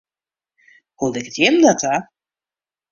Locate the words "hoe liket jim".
0.97-1.55